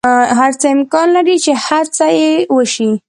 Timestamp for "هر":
0.39-0.51